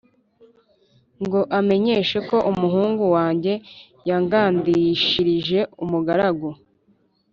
[1.23, 3.53] ngo amenyeshe ko umuhungu wanjye
[4.09, 6.49] yangandishirije umugaragu